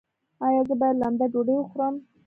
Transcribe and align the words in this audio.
ایا 0.45 0.61
زه 0.67 0.75
باید 0.79 0.99
لمده 1.01 1.25
ډوډۍ 1.31 1.55
وخورم؟ 1.57 1.95